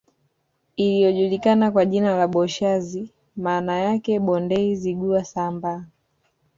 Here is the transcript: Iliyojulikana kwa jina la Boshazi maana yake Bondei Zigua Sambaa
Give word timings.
Iliyojulikana 0.75 1.71
kwa 1.71 1.85
jina 1.85 2.17
la 2.17 2.27
Boshazi 2.27 3.11
maana 3.35 3.79
yake 3.79 4.19
Bondei 4.19 4.75
Zigua 4.75 5.23
Sambaa 5.23 5.85